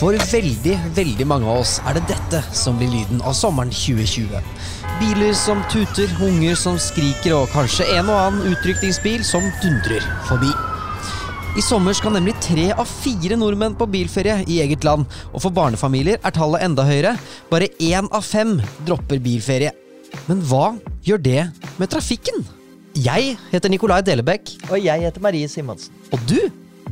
[0.00, 4.32] For veldig, veldig mange av oss er det dette som blir lyden av sommeren 2020.
[5.00, 10.52] Biler som tuter, unger som skriker og kanskje en og annen utrykningsbil som dundrer forbi.
[11.58, 15.52] I sommer skal nemlig tre av fire nordmenn på bilferie i eget land, og for
[15.52, 17.16] barnefamilier er tallet enda høyere.
[17.50, 18.54] Bare én av fem
[18.86, 19.74] dropper bilferie.
[20.28, 20.76] Men hva
[21.06, 21.42] gjør det
[21.80, 22.44] med trafikken?
[23.00, 24.50] Jeg heter Nikolai Delebekk.
[24.70, 25.94] Og jeg heter Marie Simonsen.
[26.12, 26.36] Og du,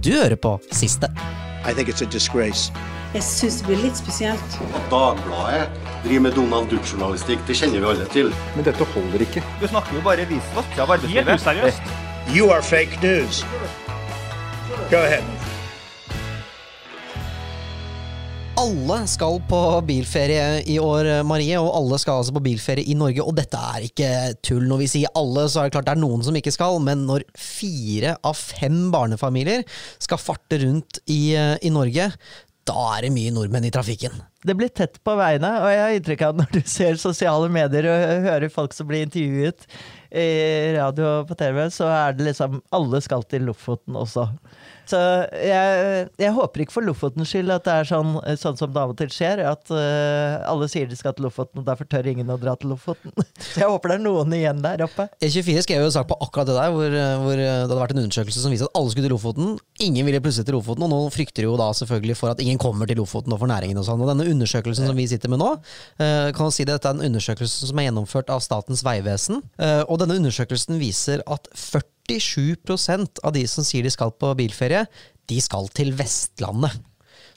[0.05, 1.11] du hører på Siste.
[1.69, 2.73] I think it's a disgrace.
[3.13, 4.57] Jeg syns det blir litt spesielt.
[4.77, 5.69] At Dagbladet
[6.05, 8.31] driver med Donald Duck-journalistikk, det kjenner vi alle til.
[8.57, 9.43] Men dette holder ikke.
[9.61, 11.33] Du snakker jo bare visvask av arbeidslivet.
[11.35, 11.93] Helt useriøst.
[12.37, 13.45] You are fake news.
[14.93, 15.38] Go ahead.
[18.59, 23.23] Alle skal på bilferie i år, Marie, og alle skal altså på bilferie i Norge.
[23.23, 24.09] Og dette er ikke
[24.43, 24.65] tull.
[24.67, 27.05] Når vi sier alle, så er det klart det er noen som ikke skal, men
[27.07, 29.63] når fire av fem barnefamilier
[30.03, 32.11] skal farte rundt i, i Norge,
[32.69, 34.19] da er det mye nordmenn i trafikken.
[34.45, 37.47] Det blir tett på veiene, og jeg har inntrykk av at når du ser sosiale
[37.53, 39.71] medier og hører folk som blir intervjuet
[40.11, 40.29] i
[40.77, 44.29] radio og på TV, så er det liksom Alle skal til Lofoten også.
[44.89, 44.99] Så
[45.37, 48.95] jeg, jeg håper ikke for Lofotens skyld at det er sånn, sånn som det av
[48.95, 52.31] og til skjer, at uh, alle sier de skal til Lofoten, og derfor tør ingen
[52.33, 53.13] å dra til Lofoten.
[53.51, 55.09] Så jeg håper det er noen igjen der oppe.
[55.21, 58.45] E24 skrev jo sak på akkurat det der, hvor, hvor, det hadde vært en undersøkelse
[58.45, 59.53] som viste at alle skulle til Lofoten.
[59.85, 62.61] Ingen ville plutselig til Lofoten, og nå frykter de jo da selvfølgelig for at ingen
[62.63, 64.01] kommer til Lofoten og for næringen og sånn.
[64.01, 65.53] Og denne undersøkelsen som vi sitter med nå,
[66.01, 69.85] uh, kan si det, dette er en undersøkelse som er gjennomført av Statens vegvesen, uh,
[69.85, 74.87] og denne undersøkelsen viser at 47% av de som sier de skal på bilferie,
[75.29, 76.79] de skal til Vestlandet.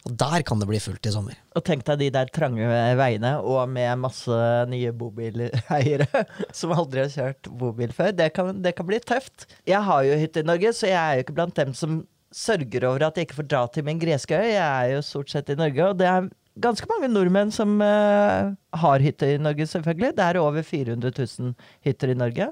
[0.08, 1.36] Og der kan det bli fullt i sommer.
[1.54, 2.66] Og tenk deg de der trange
[2.98, 4.38] veiene, og med masse
[4.72, 6.08] nye bobileiere
[6.58, 8.16] som aldri har kjørt bobil før.
[8.18, 9.46] Det kan, det kan bli tøft.
[9.70, 12.88] Jeg har jo hytte i Norge, så jeg er jo ikke blant dem som sørger
[12.88, 14.50] over at jeg ikke får dra til min greske øy.
[14.56, 18.52] Jeg er jo stort sett i Norge, og det er ganske mange nordmenn som uh,
[18.84, 20.16] har hytte i Norge, selvfølgelig.
[20.18, 21.54] Det er over 400 000
[21.86, 22.50] hytter i Norge.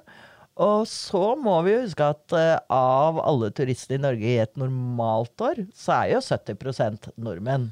[0.59, 5.43] Og så må vi huske at uh, av alle turistene i Norge i et normalt
[5.43, 7.69] år, så er jo 70% nordmenn.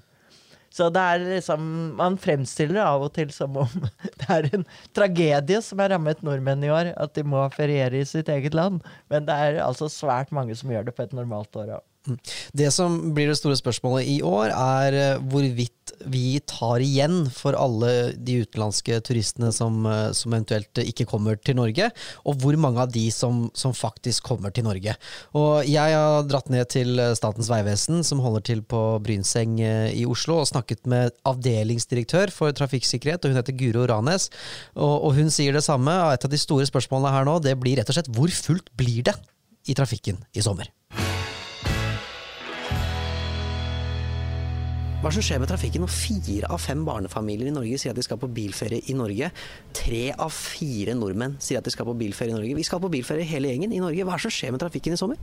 [0.77, 1.61] Så det er liksom
[1.97, 3.85] Man fremstiller det av og til som om
[4.19, 8.07] det er en tragedie som har rammet nordmenn i år, at de må feriere i
[8.07, 8.83] sitt eget land.
[9.11, 11.85] Men det er altså svært mange som gjør det på et normalt år òg.
[12.57, 15.73] Det som blir det store spørsmålet i år, er eh, hvorvidt
[16.07, 21.57] vi tar igjen for alle de utenlandske turistene som, eh, som eventuelt ikke kommer til
[21.59, 21.90] Norge,
[22.28, 24.96] og hvor mange av de som, som, faktisk kommer til Norge.
[25.38, 30.06] Og jeg har dratt ned til Statens vegvesen, som holder til på Brynseng eh, i
[30.09, 34.29] Oslo, og snakket med avdelingsdirektør for trafikksikkerhet, og hun heter Guro Ranes.
[34.75, 35.94] Og, og hun sier det samme.
[36.13, 39.03] Et av de store spørsmålene her nå, det blir rett og slett hvor fullt blir
[39.07, 39.17] det
[39.67, 40.72] i trafikken i sommer?
[45.07, 48.03] Hva som skjer med trafikken når fire av fem barnefamilier i Norge sier at de
[48.03, 49.29] skal på bilferie i Norge?
[49.79, 52.57] Tre av fire nordmenn sier at de skal på bilferie i Norge.
[52.57, 54.03] Vi skal på bilferie hele gjengen i Norge.
[54.03, 55.22] Hva er som skjer med trafikken i sommer?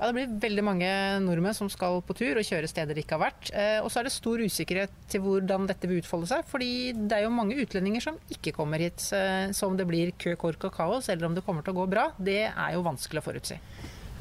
[0.00, 0.90] Ja, Det blir veldig mange
[1.22, 3.52] nordmenn som skal på tur og kjøre steder de ikke har vært.
[3.54, 6.42] Eh, og så er det stor usikkerhet til hvordan dette vil utfolde seg.
[6.50, 8.98] fordi det er jo mange utlendinger som ikke kommer hit.
[9.14, 11.84] Eh, så om det blir kø, kork og kaos, eller om det kommer til å
[11.84, 13.62] gå bra, det er jo vanskelig å forutsi.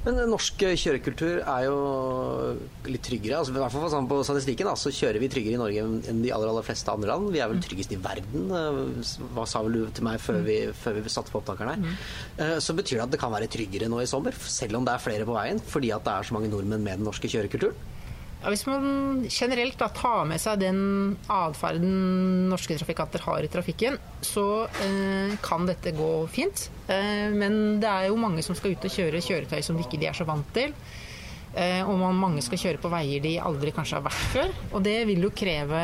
[0.10, 1.76] Men norsk kjørekultur er jo
[2.90, 3.38] litt tryggere.
[3.38, 6.32] Altså, I hvert fall på statistikken da, så kjører vi tryggere i Norge enn de
[6.34, 7.30] aller, aller fleste andre land.
[7.36, 8.50] Vi er vel tryggest i verden,
[9.36, 11.86] hva sa vel du til meg før vi, før vi satte på opptakeren her.
[11.86, 12.58] Mm.
[12.66, 15.06] Så betyr det at det kan være tryggere nå i sommer, selv om det er
[15.06, 17.78] flere på veien, fordi at det er så mange nordmenn med den norske kjørekulturen?
[18.40, 20.80] Ja, hvis man generelt da, tar med seg den
[21.28, 26.70] atferden norske trafikanter har i trafikken, så eh, kan dette gå fint.
[26.88, 30.00] Eh, men det er jo mange som skal ut og kjøre kjøretøy som de ikke
[30.08, 30.72] er så vant til.
[31.58, 34.58] Eh, og mange skal kjøre på veier de aldri kanskje har vært før.
[34.72, 35.84] Og det vil jo kreve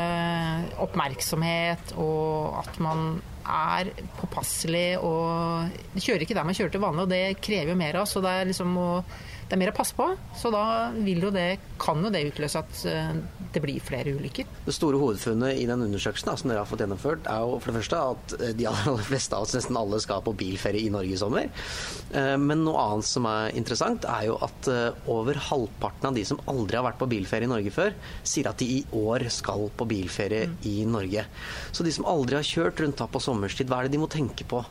[0.85, 7.11] oppmerksomhet og at man er påpasselig og kjører ikke der man kjører til vanlig, og
[7.11, 8.15] det krever jo mer av oss.
[8.15, 8.89] Så det er liksom å
[9.45, 10.07] det er mer å passe på.
[10.37, 10.63] Så da
[10.95, 13.11] jo det, kan jo det utløse at eh,
[13.53, 14.47] det blir flere ulykker.
[14.65, 17.69] Det store hovedfunnet i den undersøkelsen da, som dere har fått gjennomført, er jo for
[17.71, 20.93] det første at eh, de aller fleste av oss, nesten alle, skal på bilferie i
[20.93, 21.51] Norge i sommer.
[22.11, 24.69] Eh, men noe annet som er interessant, er jo at
[25.11, 27.93] over halvparten av de som aldri har vært på bilferie i Norge før,
[28.25, 30.57] sier at de i år skal på bilferie mm.
[30.71, 31.25] i Norge.
[31.75, 34.09] Så de som aldri har kjørt rundt her på sommerstid, hva er det de må
[34.11, 34.63] tenke på?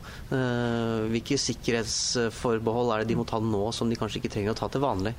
[1.11, 4.64] Hvilke sikkerhetsforbehold er det de må ta nå som de kanskje ikke trenger å ta
[4.73, 5.15] til vanlig?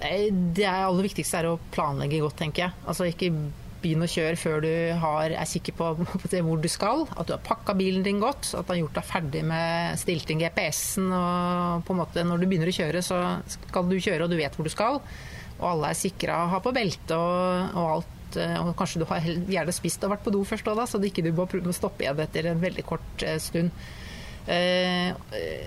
[0.00, 2.76] Det aller viktigste er å planlegge godt, tenker jeg.
[2.88, 3.28] Altså ikke
[3.80, 5.88] begynn å kjøre før du har, er sikker på,
[6.46, 7.04] hvor du skal.
[7.16, 8.52] At du har pakka bilen din godt.
[8.56, 11.10] At du har gjort deg ferdig med stilt inn GPS-en.
[11.16, 13.20] og på en måte Når du begynner å kjøre, så
[13.56, 15.00] skal du kjøre og du vet hvor du skal.
[15.60, 19.26] Og alle er sikra, ha på belte og, og alt eh, og kanskje du har
[19.26, 22.48] gjerne spist og vært på do først òg, så du ikke må stoppe igjen etter
[22.48, 23.74] en veldig kort stund.
[24.50, 25.14] Eh,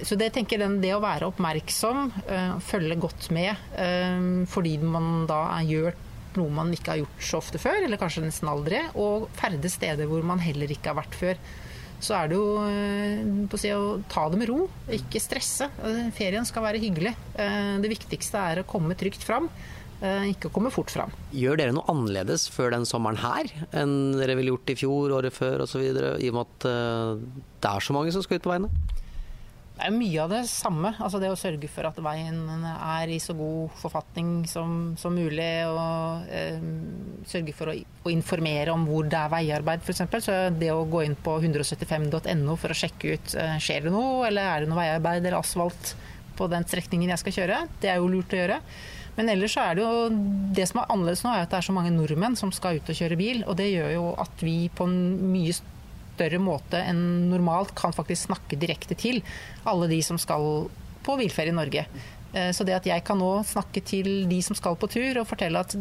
[0.03, 5.62] så det tenker det å være oppmerksom, eh, følge godt med, eh, fordi man da
[5.63, 5.94] gjør
[6.35, 10.09] noe man ikke har gjort så ofte før, eller kanskje nesten aldri, og ferde steder
[10.09, 11.38] hvor man heller ikke har vært før.
[12.03, 12.57] Så er det jo
[13.47, 15.69] på å, si, å ta det med ro, ikke stresse.
[16.18, 17.13] Ferien skal være hyggelig.
[17.31, 19.47] Det viktigste er å komme trygt fram.
[20.27, 21.13] Ikke å komme fort fram.
[21.31, 25.35] Gjør dere noe annerledes før den sommeren her enn dere ville gjort i fjor, året
[25.35, 26.67] før osv., i og med at
[27.63, 28.71] det er så mange som skal ut på veiene?
[29.73, 30.91] Det er mye av det samme.
[31.01, 32.38] Altså det å sørge for at veien
[32.69, 35.50] er i så god forfatning som, som mulig.
[35.65, 36.61] Og eh,
[37.29, 40.03] sørge for å, å, informere om hvor det er veiarbeid, f.eks.
[40.27, 44.27] Så det å gå inn på 175.no for å sjekke ut eh, skjer det noe,
[44.29, 45.95] eller er det noe veiarbeid eller asfalt
[46.38, 48.61] på den strekningen jeg skal kjøre, det er jo lurt å gjøre.
[49.18, 50.07] Men ellers så er det jo
[50.57, 52.89] Det som er annerledes nå, er at det er så mange nordmenn som skal ut
[52.89, 53.44] og kjøre bil.
[53.48, 54.98] Og det gjør jo at vi på en
[55.33, 59.24] mye større måte enn normalt kan faktisk snakke direkte til
[59.69, 60.68] alle de som skal
[61.04, 61.86] på bilferie i Norge.
[62.33, 65.30] Eh, så det at jeg kan nå snakke til de som skal på tur og
[65.30, 65.75] fortelle at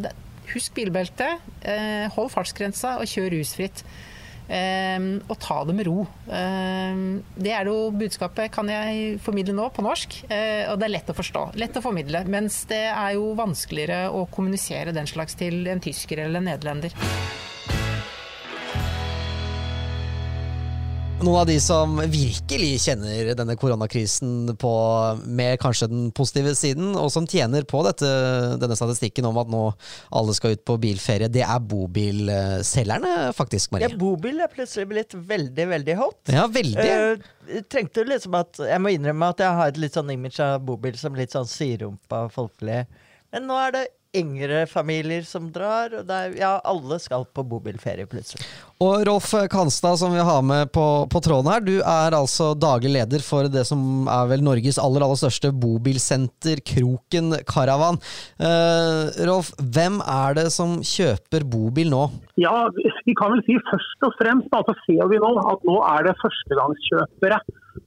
[0.53, 3.85] husk bilbeltet, eh, hold fartsgrensa og kjør rusfritt.
[4.49, 6.07] Eh, og ta det med ro.
[6.27, 11.17] Det er jo budskapet kan jeg formidle nå på norsk, og det er lett å
[11.17, 11.45] forstå.
[11.61, 12.25] Lett å formidle.
[12.31, 16.95] Mens det er jo vanskeligere å kommunisere den slags til en tysker eller en nederlender.
[21.23, 24.73] Noen av de som virkelig kjenner denne koronakrisen på
[25.23, 28.09] med kanskje den positive siden, og som tjener på dette,
[28.59, 29.61] denne statistikken om at nå
[30.19, 33.87] alle skal ut på bilferie, det er bobilselgerne, faktisk, Marie.
[33.87, 36.21] Ja, bobil er plutselig blitt veldig, veldig hot.
[36.35, 36.91] Ja, veldig.
[36.91, 40.59] Uh, trengte liksom at Jeg må innrømme at jeg har et litt sånn image av
[40.67, 42.83] bobil som litt sånn siderumpa folkelig.
[43.33, 43.87] Men nå er det
[44.17, 45.93] yngre familier som drar.
[45.99, 48.45] Og er, ja, alle skal på bobilferie plutselig.
[48.83, 52.93] Og Rolf Kanstad, som vi har med på, på, tråden her, du er altså daglig
[52.97, 58.01] leder for det som er vel Norges aller, aller største bobilsenter, Kroken Caravan.
[58.43, 62.09] Uh, Rolf, hvem er det som kjøper bobil nå?
[62.41, 62.69] Ja,
[63.07, 66.09] vi kan vel si først og fremst så altså ser vi nå at nå er
[66.09, 67.41] det førstegangskjøpere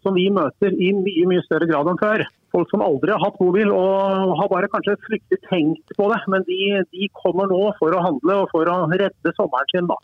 [0.05, 2.23] som vi møter i mye mye større grad enn før
[2.55, 6.21] folk som aldri har hatt bobil og har bare kanskje fryktelig tenkt på det.
[6.31, 6.59] Men de,
[6.95, 9.99] de, kommer nå for å handle og for å redde sommeren sin, da.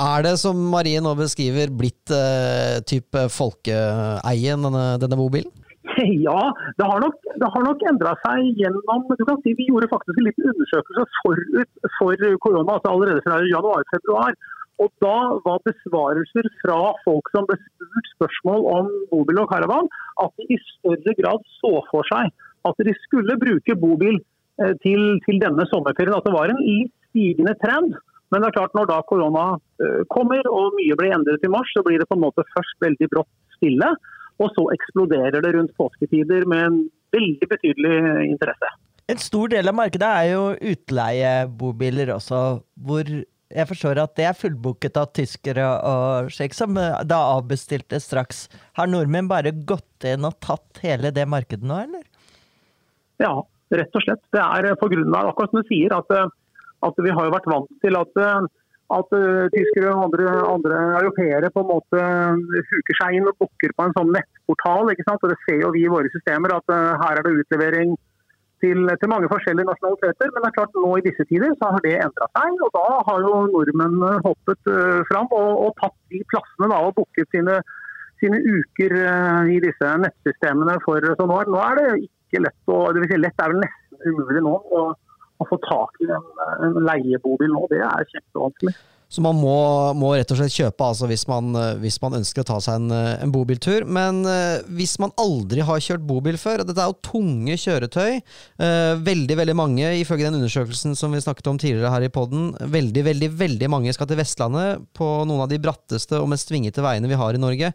[0.00, 5.50] Er det, som Marie nå beskriver, blitt eh, type folkeeie, denne, denne bobilen?
[6.26, 6.40] Ja,
[6.78, 10.28] det har nok, det nok endra seg gjennom du kan si Vi gjorde faktisk en
[10.28, 14.36] liten undersøkelse forut for korona, altså allerede fra januar-februar.
[14.80, 19.90] Og da var besvarelser fra folk som ble spurt spørsmål om bobil og caravan,
[20.24, 22.30] at de i større grad så for seg
[22.68, 24.16] at de skulle bruke bobil
[24.62, 26.16] eh, til, til denne sommerferien.
[26.16, 27.96] At det var en litt stigende trend.
[28.30, 29.46] Men det er klart når da korona
[29.82, 32.78] eh, kommer og mye blir endret i mars, så blir det på en måte først
[32.84, 33.90] veldig brått stille.
[34.40, 36.78] Og så eksploderer det rundt påsketider med en
[37.12, 37.96] veldig betydelig
[38.30, 38.70] interesse.
[39.10, 42.40] En stor del av markedet er jo utleiebobiler også,
[42.86, 43.08] hvor
[43.50, 48.44] jeg forstår at det er fullbooket av tyskere og slik, som eh, da avbestilte straks.
[48.78, 52.04] Har nordmenn bare gått inn og tatt hele det markedet nå, eller?
[53.20, 53.34] Ja,
[53.74, 54.22] rett og slett.
[54.32, 55.02] Det er pga.
[55.24, 56.30] akkurat som du sier, at, eh,
[56.86, 58.48] at, vi har jo vært vant til at, eh,
[58.90, 59.10] at
[59.54, 62.06] tyskere og andre, andre europeere på en måte
[62.70, 64.90] huker seg inn og booker på en sånn nettportal.
[64.90, 65.22] ikke sant?
[65.22, 67.94] Og Det ser jo vi i våre systemer, at her er det utlevering
[68.64, 70.30] til, til, mange forskjellige nasjonaliteter.
[70.32, 72.64] Men det er klart nå i disse tider så har det endra seg.
[72.66, 76.96] og Da har jo nordmenn hoppet uh, fram og, og, tatt de plassene da, og
[76.98, 77.58] booket sine,
[78.22, 80.78] sine uker uh, i disse nettsystemene.
[80.86, 83.54] For, så nå er, nå er, det ikke lett å, det vil si lett er
[83.54, 84.86] vel nesten umulig nå å,
[85.40, 86.32] å få tak i en,
[86.68, 87.66] en leiebobil nå.
[87.72, 88.76] Det er kjempevanskelig.
[89.10, 89.54] Så man må,
[89.98, 91.50] må, rett og slett kjøpe altså hvis, man,
[91.82, 93.82] hvis man ønsker å ta seg en, en bobiltur.
[93.90, 98.20] Men eh, hvis man aldri har kjørt bobil før og Dette er jo tunge kjøretøy.
[98.62, 102.52] eh, veldig veldig mange, ifølge den undersøkelsen som vi snakket om tidligere her i poden,
[102.60, 106.84] veldig veldig, veldig mange skal til Vestlandet på noen av de bratteste og mest svingete
[106.84, 107.72] veiene vi har i Norge.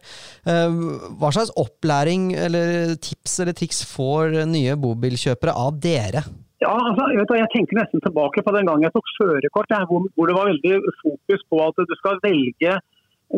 [0.48, 0.80] Eh,
[1.20, 6.24] hva slags opplæring eller tips eller triks får nye bobilkjøpere av dere?
[6.64, 10.28] Ja, altså, jeg, jeg, tenker nesten tilbake på den gang jeg tok førerkort, hvor, hvor,
[10.28, 12.78] det var veldig fokus på at du skal velge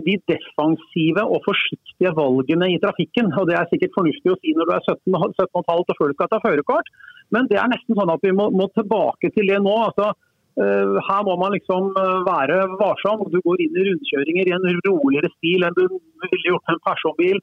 [0.06, 3.32] de defensive og forsiktige valgene i trafikken.
[3.40, 6.16] og Det er sikkert fornuftig å si når du er 17, 17 og før du
[6.18, 6.90] skal ta førerkort,
[7.34, 9.74] men det er nesten sånn at vi må, må tilbake til det nå.
[9.88, 10.12] altså
[10.60, 13.26] eh, her må man liksom eh, være varsom.
[13.32, 16.86] Du går inn i rundkjøringer i en roligere stil enn du ville gjort med en
[16.86, 17.42] personbil.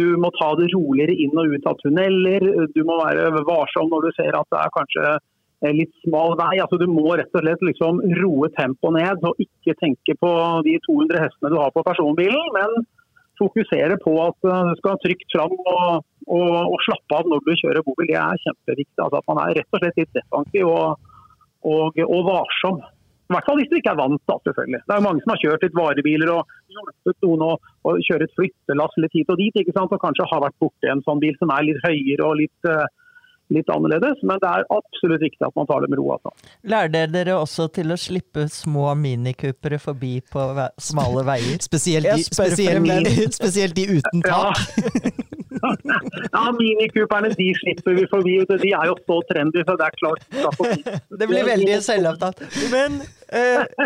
[0.00, 2.46] Du må ta det roligere inn og ut av tunneler.
[2.74, 5.12] Du må være varsom når du ser at det er kanskje
[5.76, 6.54] litt smal vei.
[6.62, 10.30] Altså, du må rett og slett liksom roe tempoet ned og ikke tenke på
[10.66, 12.80] de 200 hestene du har på personbilen, men
[13.40, 17.52] fokusere på at eh, du skal trygt fram og, og, og slappe av når du
[17.62, 18.10] kjører bobil.
[18.12, 18.96] Det er kjempeviktig.
[18.98, 21.12] Altså, at man er rett og slett litt defensiv og,
[21.64, 22.82] og varsom.
[23.30, 24.80] I hvert fall hvis du ikke er vant, da, selvfølgelig.
[24.90, 27.50] Det er mange som har kjørt litt varebiler og hjulpet noen å,
[27.86, 29.94] å kjøre et flyttelass litt hit og dit, ikke sant?
[29.94, 32.88] og kanskje har vært borti en sånn bil som er litt høyere og litt, eh,
[33.54, 34.18] litt annerledes.
[34.26, 36.08] Men det er absolutt viktig at man tar det med ro.
[36.16, 36.34] Altså.
[36.74, 41.62] Lærer dere også til å slippe små minikupere forbi på ve smale veier?
[41.70, 45.30] Spesielt de, spesielt, spesielt de uten tak.
[46.32, 48.36] ja, Minikuperne de slipper vi forbi.
[48.50, 50.26] De er jo så trendy, så det er klart.
[51.20, 52.44] Det blir veldig selvopptatt.
[52.72, 53.00] Men,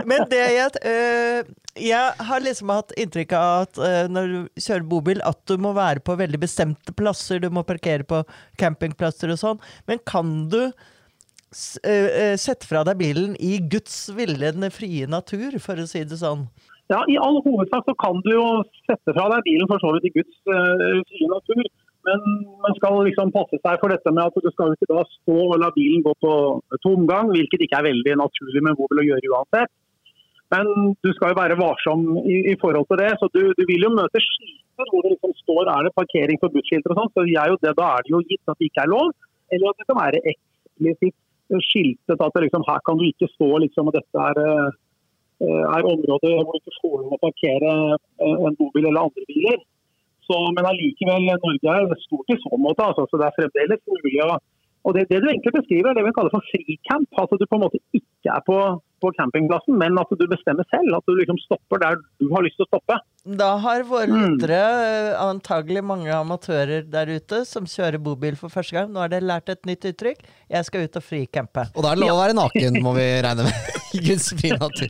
[0.09, 4.89] men det jeg eh, Jeg har liksom hatt inntrykk av at eh, når du kjører
[4.89, 7.43] bobil, at du må være på veldig bestemte plasser.
[7.43, 8.23] Du må parkere på
[8.61, 9.63] campingplasser og sånn.
[9.91, 15.83] Men kan du eh, eh, sette fra deg bilen i Guds villende frie natur, for
[15.83, 16.47] å si det sånn?
[16.93, 18.49] Ja, I all hovedsak så kan du jo
[18.85, 21.65] sette fra deg bilen for så vidt i Guds frie natur.
[22.05, 22.21] Men
[22.61, 25.57] man skal liksom passe seg for dette med at du skal ikke da stå og
[25.63, 26.35] la bilen gå på
[26.85, 29.73] tomgang, hvilket ikke er veldig naturlig med bobil å gjøre uansett.
[30.53, 30.69] Men
[31.03, 33.11] du skal jo være varsom i, i forhold til det.
[33.21, 36.53] Så du, du vil jo møte skilter hvor det liksom står er det parkering for
[36.55, 37.13] busskilter og sånn.
[37.15, 39.13] Så er det, da er det jo gitt at det ikke er lov.
[39.55, 41.17] Eller at det kan være eksplisitt
[41.69, 44.73] skiltet at liksom, her kan du ikke stå liksom, og dette er eh,
[45.45, 49.59] er området hvor du ikke får lov å parkere eh, en bobil eller andre biler.
[50.25, 52.87] Så, men allikevel, Norge er stort i så måte.
[52.87, 54.35] Altså, så det er fremdeles mulig å
[54.85, 57.09] og det, det du egentlig beskriver, er det vi kaller for fricamp.
[57.21, 58.57] Altså du på en måte ikke er på,
[59.01, 60.99] på campingplassen, men at du bestemmer selv.
[60.99, 62.99] At du liksom stopper der du har lyst til å stoppe.
[63.41, 64.19] Da har våre Mm.
[64.21, 65.15] lyttere mm.
[65.25, 68.93] antagelig mange amatører der ute som kjører bobil for første gang.
[68.93, 70.21] Nå har dere lært et nytt uttrykk.
[70.53, 71.65] Jeg skal ut og fricampe.
[71.73, 73.73] Og da er det lov å være naken, må vi regne med.
[73.95, 74.89] I Guds frie natur.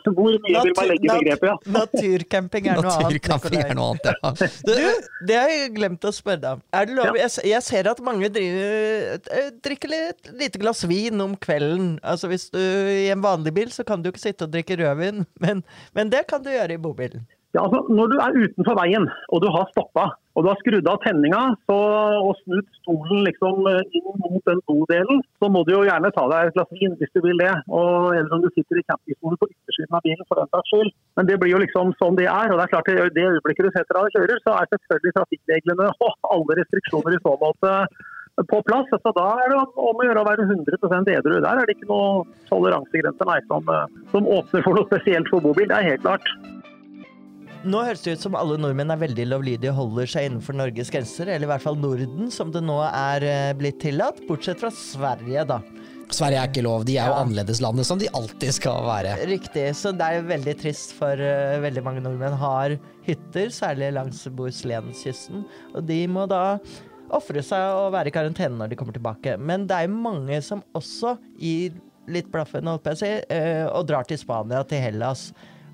[0.00, 1.56] Hvor mye vil man legge begrepet, ja.
[1.74, 3.58] Naturcamping er noe annet.
[3.60, 4.48] Er noe annet, ja.
[4.64, 6.62] Du, det har jeg glemt å spørre deg om.
[6.76, 7.18] Er det lov?
[7.20, 11.98] Jeg, jeg ser at mange driver, eh, drikker litt lite glass vin om kvelden.
[12.00, 15.26] Altså hvis du I en vanlig bil så kan du ikke sitte og drikke rødvin,
[15.44, 15.62] men,
[15.96, 17.28] men det kan du gjøre i bobilen.
[17.50, 20.86] Ja, altså, når du er utenfor veien og du har stoppa og du har skrudd
[20.86, 21.76] av tenninga så,
[22.22, 26.28] og snudd stolen liksom eh, inn mot den bodelen, så må du jo gjerne ta
[26.30, 27.50] deg et glass vin hvis du vil det.
[27.66, 30.92] Og, eller om du sitter i campingstolen på yttersiden av bilen for den saks skyld.
[31.18, 32.54] Men det blir jo liksom sånn det er.
[32.54, 35.16] og det er klart I det øyeblikket du setter deg og kjører, så er selvfølgelig
[35.18, 37.74] trafikkreglene og alle restriksjoner i så måte
[38.54, 38.94] på plass.
[38.94, 41.36] Så da er det om å gjøre å være 100% edru.
[41.42, 45.42] Der er det ikke noe toleransegrense nei, som, eh, som åpner for noe spesielt for
[45.42, 45.68] bobil.
[45.68, 46.32] Det er helt klart.
[47.60, 50.88] Nå høres det ut som alle nordmenn er veldig lovlydige og holder seg innenfor Norges
[50.92, 54.70] grenser, eller i hvert fall Norden, som det nå er eh, blitt tillatt, bortsett fra
[54.72, 55.58] Sverige, da.
[56.10, 56.86] Sverige er ikke lov.
[56.88, 57.18] De er jo Ja.
[57.20, 59.12] annerledeslandet, som de alltid skal være.
[59.28, 64.24] Riktig, så det er veldig trist for uh, veldig mange nordmenn har hytter, særlig langs
[64.34, 65.44] Bohuslenskysten,
[65.76, 66.58] og de må da
[67.14, 69.36] ofre seg og være i karantene når de kommer tilbake.
[69.38, 71.76] Men det er jo mange som også gir
[72.10, 75.28] litt blaffen, holdt på å si, uh, og drar til Spania, til Hellas,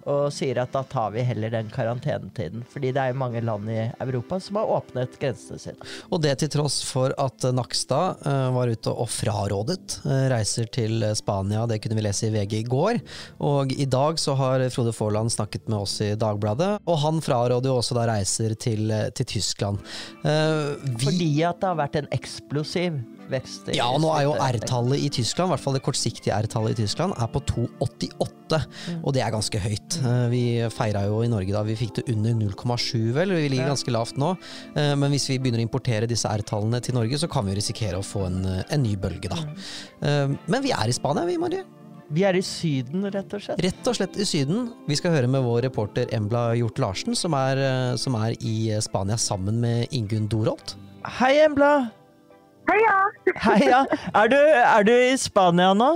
[0.06, 2.62] og sier at da tar vi heller den karantenetiden.
[2.70, 5.90] Fordi det er jo mange land i Europa som har åpnet grensene sine.
[6.10, 11.02] Og det til tross for at Nakstad eh, var ute og frarådet eh, reiser til
[11.18, 11.66] Spania.
[11.66, 13.00] Det kunne vi lese i VG i går.
[13.46, 17.70] Og i dag så har Frode Forland snakket med oss i Dagbladet, og han fraråder
[17.70, 19.82] jo også da reiser til, eh, til Tyskland.
[20.22, 23.68] Vi Fordi at det har vært en eksplosiv vekst.
[23.76, 24.34] Ja, og nå er jo.
[24.38, 28.60] R-tallet i Tyskland, i hvert fall det kortsiktige R-tallet i Tyskland, er på 2,88.
[29.02, 29.98] Og det er ganske høyt.
[30.02, 30.42] Eh, Vi
[30.74, 33.34] feira jo i Norge da vi fikk det under 0,7, vel.
[33.36, 34.34] Vi ligger ganske lavt nå.
[34.76, 37.98] Eh, Men hvis vi begynner å importere disse R-tallene til Norge, så kan vi risikere
[37.98, 39.36] å få en, eh, en ny bølge, da.
[40.02, 40.38] Mm.
[40.46, 41.64] Men vi er i Spania, vi, Marie.
[42.08, 43.58] Vi er i Syden, rett og slett.
[43.64, 44.72] Rett og slett i Syden.
[44.86, 49.16] Vi skal høre med vår reporter Embla Hjort Larsen, som er, som er i Spania
[49.16, 50.76] sammen med Ingunn Dorholt.
[51.18, 51.90] Hei, Embla!
[52.66, 52.98] Heia!
[53.46, 53.80] Heia!
[54.14, 55.90] Er du, er du i Spania nå?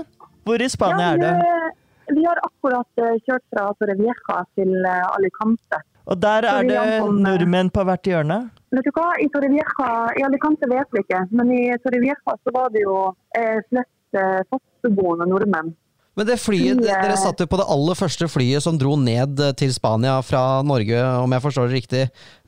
[0.47, 1.29] Hvor i Spania er du?
[1.29, 5.83] vi, vi har akkurat eh, kjørt fra Torrevieja til eh, Alicante.
[6.11, 6.81] Og der er det
[7.27, 8.39] nordmenn på hvert hjørne?
[8.75, 12.71] Vet du hva, i Torrevieja, i Alicante vet vi ikke, men i Torrevieja så var
[12.75, 12.97] det jo
[13.39, 15.75] eh, flest eh, fastboende nordmenn.
[16.21, 19.41] Men det flyet, eh, dere satt jo på det aller første flyet som dro ned
[19.41, 22.03] eh, til Spania fra Norge, om jeg forstår det riktig.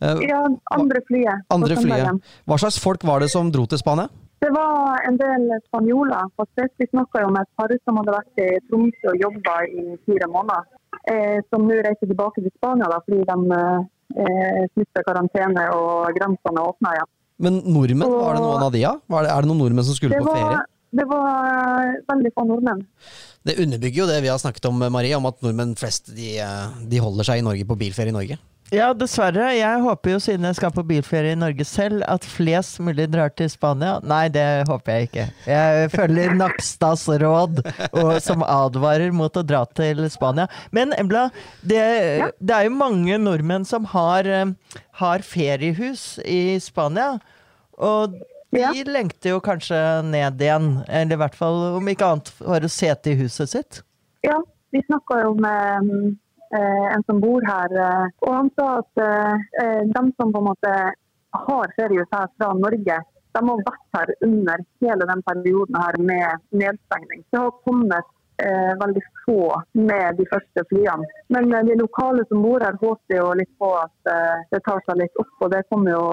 [0.04, 0.42] Eh, Ja,
[0.76, 1.46] andre flyet.
[1.48, 2.26] Andre flyet.
[2.44, 4.10] Hva slags folk var det som dro til Spania?
[4.44, 6.28] Det var en del spanjoler.
[6.36, 10.28] for Vi snakka om et par som hadde vært i Tromsø og jobba i fire
[10.28, 10.68] måneder.
[11.08, 13.56] Eh, som nå reiser tilbake til Spania da, fordi de
[14.20, 17.10] eh, karantene og grensene åpna igjen.
[17.40, 18.92] Men nordmenn, var det noen av de, ja?
[19.16, 20.60] Er det noen nordmenn som skulle på ferie?
[20.92, 22.82] det var veldig få nordmenn.
[23.46, 26.80] Det underbygger jo det vi har snakket om, Marie, om at nordmenn flest de, eh,
[26.88, 28.38] de holder seg i Norge på bilferie i Norge.
[28.72, 29.50] Ja, dessverre.
[29.52, 33.28] Jeg håper jo, siden jeg skal på bilferie i Norge selv, at flest mulig drar
[33.36, 33.98] til Spania.
[34.00, 35.26] Nei, det håper jeg ikke.
[35.44, 40.48] Jeg følger Nakstads råd, og, som advarer mot å dra til Spania.
[40.72, 41.26] Men Embla,
[41.60, 41.82] det,
[42.40, 47.18] det er jo mange nordmenn som har, eh, har feriehus i Spania.
[47.76, 48.16] Og
[48.52, 52.72] de lengter jo kanskje ned igjen, eller i hvert fall om ikke annet for å
[52.72, 53.80] sete i huset sitt.
[54.26, 54.36] Ja,
[54.72, 55.92] vi snakka jo med
[56.54, 60.50] eh, en som bor her, eh, og han sa at eh, de som på en
[60.50, 60.74] måte
[61.32, 62.98] har feriehus her fra Norge,
[63.32, 67.24] de har vært her under hele den perioden her med nedstengning.
[67.32, 68.08] Det har kommet
[68.44, 71.08] eh, veldig få med de første flyene.
[71.32, 74.82] Men eh, de lokale som bor her, håper jo litt på at eh, det tar
[74.86, 76.06] seg litt opp, og det kommer jo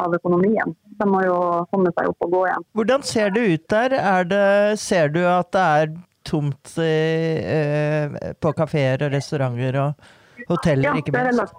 [0.00, 0.74] av økonomien.
[0.98, 1.36] De må jo
[1.72, 2.66] komme seg opp og gå igjen.
[2.78, 3.94] Hvordan ser det ut der?
[4.00, 4.44] Er det,
[4.82, 11.12] ser du at det er tomt eh, på kafeer og restauranter og hoteller, Ja, ikke
[11.14, 11.54] minst?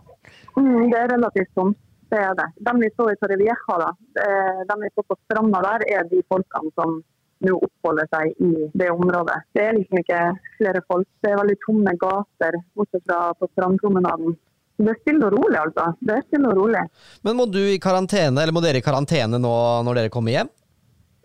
[0.58, 1.78] mm, det er relativt tomt.
[2.10, 2.46] Det er det.
[2.62, 3.90] De vi så i Torrevieja, da,
[4.22, 7.00] eh, de vi så på stranda der, er de folkene som
[7.46, 9.36] nå oppholder seg i det området.
[9.54, 10.20] Det er liksom ikke
[10.60, 11.08] flere folk.
[11.22, 14.38] Det er veldig tomme gater bortsett fra på strandpromenaden.
[14.76, 15.86] Det er stille og rolig, altså.
[16.04, 16.82] Det er stille og rolig.
[17.24, 19.56] Men må du i karantene, eller må dere i karantene nå
[19.88, 20.52] når dere kommer hjem?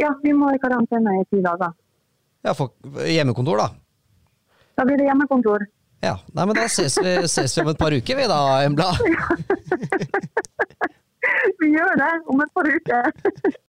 [0.01, 1.75] Ja, vi må i karantene i ti dager.
[2.47, 2.73] Ja, for
[3.05, 3.69] hjemmekontor, da.
[4.79, 5.67] Da blir det hjemmekontor.
[6.01, 8.95] Ja, Nei, men da ses vi, ses vi om et par uker, vi da, Embla.
[11.61, 13.11] Vi gjør det om et par uker.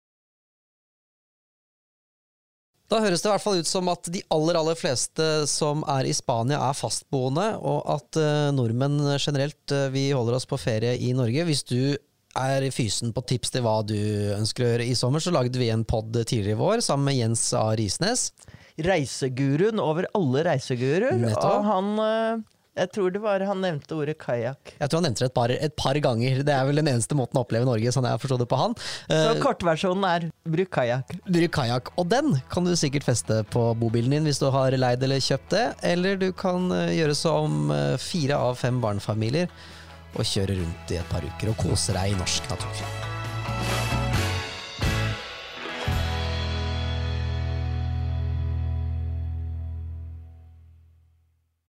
[2.92, 6.10] Da høres det i hvert fall ut som at de aller aller fleste som er
[6.10, 10.98] i Spania er fastboende, og at eh, nordmenn generelt eh, vi holder oss på ferie
[11.00, 11.46] i Norge.
[11.48, 11.96] Hvis du
[12.36, 13.96] er fysen på tips til hva du
[14.36, 17.20] ønsker å gjøre i sommer, så lagde vi en pod tidligere i vår sammen med
[17.20, 17.70] Jens A.
[17.80, 18.30] Risnes.
[18.82, 21.16] Reiseguruen over alle reiseguruer.
[21.32, 24.72] Og han eh, Jeg tror det var han nevnte ordet kajakk.
[24.80, 26.40] Jeg tror han nevnte det et par, et par ganger.
[26.48, 28.76] Det er vel den eneste måten å oppleve Norge, sånn jeg forstått det på han.
[29.10, 31.12] Så Eh, kortversjonen er bruk kajakk.
[31.28, 35.04] Bruk kajakk, og den kan du sikkert feste på bobilen din hvis du har leid
[35.04, 35.66] eller kjøpt det.
[35.92, 39.52] Eller du kan eh, gjøre som eh, fire av fem barnefamilier
[40.16, 44.01] og kjøre rundt i et par uker og kose deg i norsk natur.